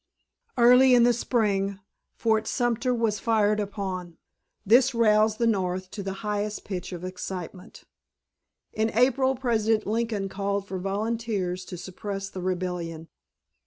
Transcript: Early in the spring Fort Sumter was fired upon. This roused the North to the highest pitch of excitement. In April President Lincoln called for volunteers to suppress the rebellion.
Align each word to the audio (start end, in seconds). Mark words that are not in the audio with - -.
Early 0.57 0.95
in 0.95 1.03
the 1.03 1.13
spring 1.13 1.79
Fort 2.15 2.47
Sumter 2.47 2.91
was 2.91 3.19
fired 3.19 3.59
upon. 3.59 4.17
This 4.65 4.95
roused 4.95 5.37
the 5.37 5.45
North 5.45 5.91
to 5.91 6.01
the 6.01 6.13
highest 6.25 6.65
pitch 6.65 6.91
of 6.91 7.03
excitement. 7.05 7.83
In 8.73 8.89
April 8.95 9.35
President 9.35 9.85
Lincoln 9.85 10.27
called 10.27 10.65
for 10.67 10.79
volunteers 10.79 11.63
to 11.65 11.77
suppress 11.77 12.29
the 12.31 12.41
rebellion. 12.41 13.09